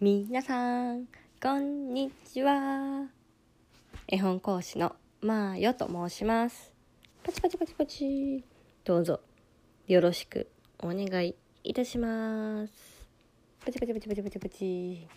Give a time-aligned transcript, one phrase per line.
[0.00, 1.06] みなさん、
[1.42, 3.08] こんにちは。
[4.06, 6.72] 絵本講師のまーよと申します。
[7.24, 8.44] パチパチパチパチ。
[8.84, 9.18] どうぞ
[9.88, 10.48] よろしく
[10.78, 11.34] お願い
[11.64, 12.72] いたします。
[13.66, 15.08] パチパチパチパチパチパチ。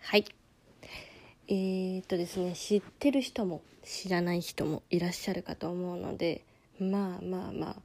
[0.00, 0.26] はい。
[1.48, 6.44] えー、っとですね、知ってる人も知らない人もいらっしゃるかと思うので、
[6.78, 7.76] まあまあまあ、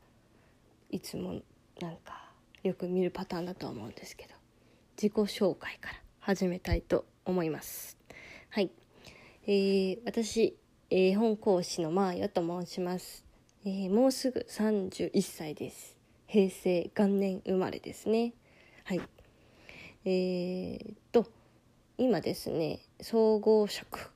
[0.91, 1.39] いつも
[1.79, 2.25] なんか
[2.61, 4.33] よく見るパターンだと思うんですけど、
[5.01, 7.99] 自己紹介から始めたいと思います。
[8.49, 8.71] はい。
[9.45, 10.57] えー、私、
[10.89, 13.23] 絵本講師のまーよと申します。
[13.63, 15.95] えーもうすぐ31歳です。
[16.25, 18.33] 平成元年生まれですね。
[18.85, 19.01] はい。
[20.05, 21.27] えー、っと、
[21.99, 24.09] 今ですね、総合職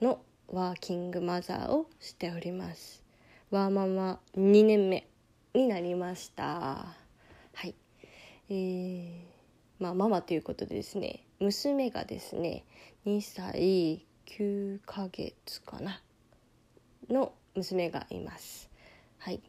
[0.00, 3.02] のワーキングマザーをしております。
[3.50, 5.08] ワーママ2年目
[5.54, 6.44] になりました。
[6.44, 7.74] はい。
[8.48, 9.32] えー
[9.82, 12.64] まあ、ママということでですね娘がですね
[13.04, 16.00] 2歳9ヶ月かな
[17.10, 18.70] の娘がいます。
[19.18, 19.40] はい。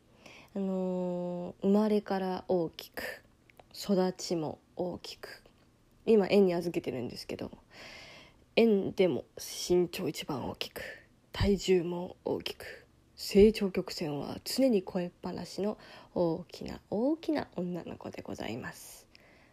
[0.56, 3.24] あのー生まれから大きく
[3.76, 5.44] 育ちも大きく
[6.06, 7.52] 今園に預けてるんですけど
[8.56, 10.82] 園でも身長一番大きく
[11.32, 15.78] 体重も大きく成長曲線は常に超えっぱなしの
[16.16, 19.08] 大きな大きな女の子でございます。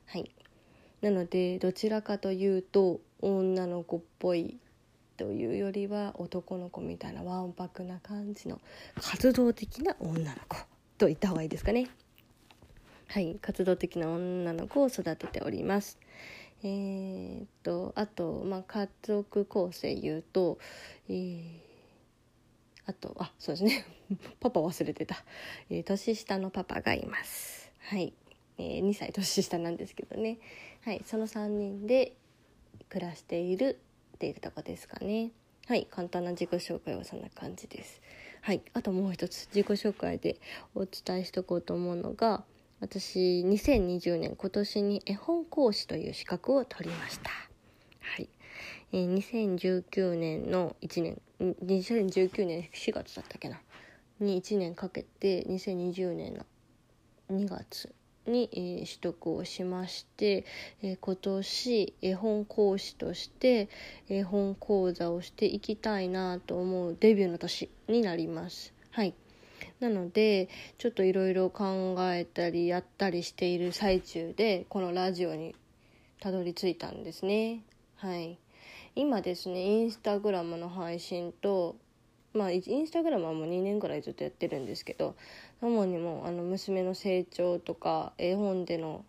[0.06, 0.30] はい。
[1.00, 4.58] なのでどちらかというと女の子っぽい
[5.16, 8.60] というよりは男の子みたいなわんぱくな感じの
[9.00, 10.56] 活動的な女の子
[10.98, 11.88] と言った方がいいですかね。
[13.08, 15.98] はい活動的な女の子を育てております。
[16.62, 20.58] えーっとあと、まあ、家族構成言うと、
[21.08, 21.70] えー
[22.86, 23.84] あとあそうですね。
[24.40, 25.24] パパ忘れてた、
[25.68, 27.70] えー年下のパパがいます。
[27.80, 28.12] はい、
[28.58, 30.38] えー2歳年下なんですけどね。
[30.82, 32.14] はいその3人で
[32.88, 33.78] 暮らしている
[34.14, 35.30] っていうとこですかね。
[35.66, 38.00] はい簡単な自己紹介はそんな感じです。
[38.42, 40.36] はいあともう一つ自己紹介で
[40.74, 42.44] お伝えしとこうと思うのが
[42.80, 47.30] 私2020年今年に絵本講師という資格を取りました。
[47.30, 48.28] はい
[48.92, 53.60] えー2019年の1年2019年4月だったっけな？
[54.18, 56.44] に1年かけて2020年の
[57.30, 57.94] 2月
[58.26, 60.44] に、えー取得をしまして、
[60.82, 63.68] えー今年絵本講師として
[64.08, 68.72] 絵本講座をしていきたいなと思うデビューの年になります。
[68.90, 69.14] はい。
[69.80, 70.48] なので
[70.78, 75.54] ちょっといろいろ考えたりやったりしている最中でこのラジオに
[76.20, 77.62] たどり着いたんですね。
[77.96, 78.38] はい。
[78.96, 81.76] 今ですねインスタグラムの配信と
[82.32, 85.14] まあインスタグラムはもう2年ぐらいずっとやってるんですけど
[85.60, 89.04] 主にもあの娘の成長とか絵本での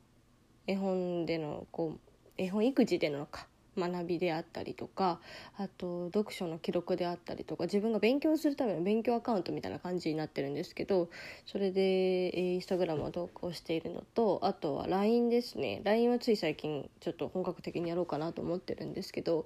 [0.68, 2.00] 絵本でのこう
[2.38, 3.48] 絵本育児でのか
[3.78, 5.20] 学びであったりとか
[5.58, 11.10] あと読書の記録であったりとか自分が勉強するための勉強アカウントみたいな感じになってるんですけど
[11.46, 15.82] それでインスタグラムを投稿しているのとあとは LINE ですね。
[15.86, 19.46] LINE はつい最近ちょっと本格的にやろうかなと思ってるんですけど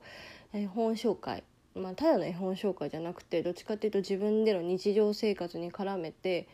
[0.53, 1.43] 絵本紹介。
[1.75, 6.47] まあ、ただの絵本紹介じゃなくてどっちかっていうと自分での日常生活に絡めて、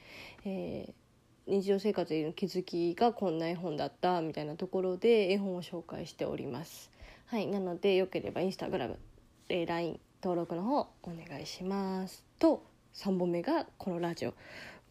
[0.45, 0.93] えー
[1.47, 6.91] 日常生活への気づきがこんな絵本だったみたいなところで絵本を紹介しております。
[7.25, 8.99] はい、なのでよければインスタグラム、
[9.49, 12.23] えー LINE 登録の方お願いします。
[12.37, 14.33] と3本目がこのラジオ。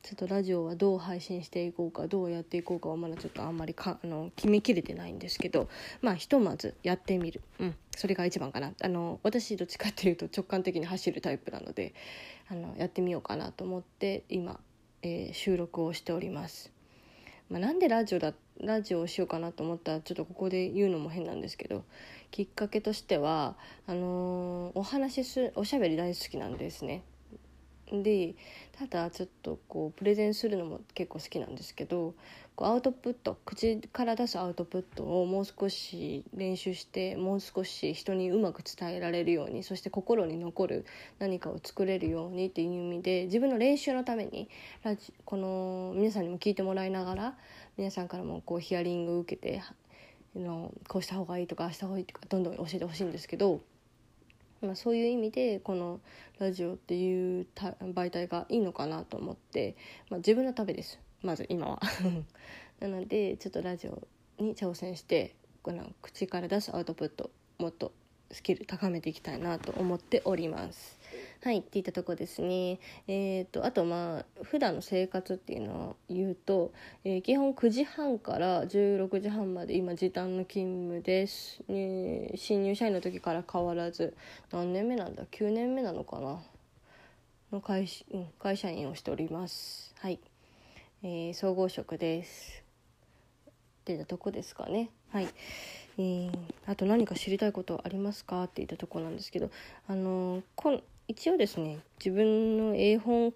[0.03, 5.69] ちょっとラジオはどう配信していこうかどうやっていこうかはまだちょっとあんまりかあの決めきれてないんですけど
[6.01, 11.95] まあひとまずやってみる、うん、それが一番かなあの私どっちかっていうと直感的に走るタイプなので
[12.49, 14.59] あのやってみようかなと思って今、
[15.03, 16.73] えー収録をしております。
[17.51, 21.85] まあ、なんでラジオだラジオをしようかなと思ったらちょっとここで言うのも変なんですけど
[22.31, 23.57] きっかけとしては
[23.87, 27.03] あのーお話しすおしゃべり大好きなんですね。
[27.93, 28.35] で
[28.79, 32.15] ただちょっとこうプレゼンするのも結構好きなんですけど
[32.55, 40.87] こうアウトプット口から出すアウトプットをもう少し練習してもう少し人にうまく伝えられるようにそして心に残る
[41.19, 44.49] 何かを作れるようにっていう意味で自分の練習のために
[44.83, 47.35] ラジこの皆さんにも聞いてもらいながら
[47.77, 49.63] 皆さんからもこうヒアリングを受けて
[50.37, 53.61] のこうした方がいいとかあした方がいいとかどんどん教えてほしいんですけど。
[54.63, 56.01] まあ、そういう意味でこの
[56.39, 59.77] ラジオっていう媒体がいいのかなと思って、
[60.11, 61.01] まあ、自分のためです。
[61.23, 61.81] まず今は。
[62.81, 64.03] なのでちょっとラジオ
[64.39, 67.93] に挑戦してこの口から出すアウトプットもっと
[68.31, 71.00] スキル高めていきたいなと思っております。
[71.43, 72.79] はいっていったとこですね。
[73.09, 76.71] えっ、とあとまあ普段の生活っていうのを言うと、
[77.03, 84.15] えー、基本9時半から16時半まで今時短の勤務です、ね、新入社員の時から変わらず
[84.53, 86.43] 何年目なんだ？9年目なのかな？
[87.53, 89.95] の会,、うん、会社員をしております。
[89.99, 90.21] はい、
[91.03, 92.63] えー、総合職です。
[93.47, 93.53] っ
[93.85, 94.91] ていったとこですかね。
[95.11, 95.29] はい。
[95.99, 96.33] えー、
[96.67, 98.45] あと何か知りたいことありますか？
[98.45, 99.51] って言ったとこなんですけど
[99.89, 103.35] あのー、こん一応ですね自分の絵本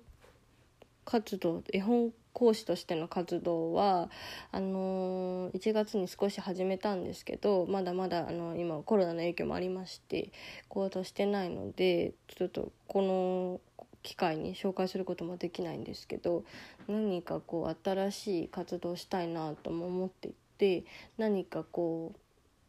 [1.05, 4.11] 活動絵本講師としての活動は
[4.53, 10.31] あの、1月に少し始めたんですけどまだまだあの今コロナの影響もありまして
[10.69, 13.61] 行動してないのでちょっとこの
[14.05, 16.45] 機会に紹介することもできないんですけど
[16.87, 20.85] 何かこう新しい活動したいなとも思っていて
[21.19, 22.13] 何かこ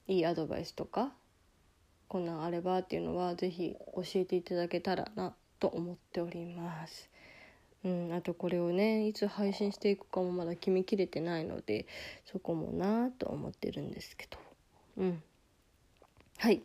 [0.08, 1.12] ういいアドバイスとか
[2.08, 7.10] こんなんあればっていうのは是非教えていただけたらなと思っております。
[7.84, 11.86] うん、あとこれをねいつ配信していくかもまだ決めきれてないので
[12.26, 14.38] そこもなと思ってるんですけど。
[14.98, 15.24] うん。
[16.38, 16.56] はい。
[16.56, 16.62] っ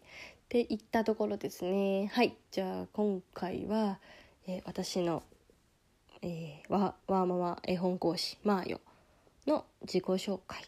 [0.49, 2.11] ていったところですね。
[2.13, 2.37] はい。
[2.51, 3.99] じゃあ今回は、
[4.47, 5.23] えー、私の、
[6.23, 8.81] えー、わわーママ絵本講師マーヨ
[9.47, 10.65] の自己紹介。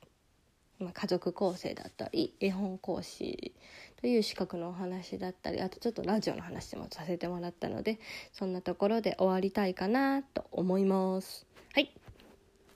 [0.83, 3.53] まあ、家族構成だったり絵本講師
[4.01, 8.01] という資格のお話だったりあとちょっとラジオの話もさせてもらったので
[8.33, 11.47] そんなところで終わりたいかなと思います。
[11.75, 11.93] はい。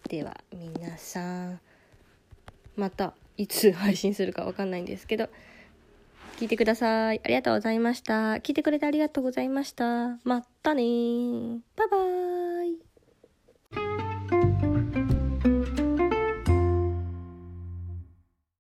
[0.09, 1.61] では皆さん
[2.77, 5.29] またいつ配信するかわかんないんですけど
[6.39, 7.21] 聞いてください。
[7.25, 8.35] ありがとうございました。
[8.35, 10.19] 聞いてくれてありがとうございました。
[10.23, 10.83] またね
[11.77, 12.36] バイバーイ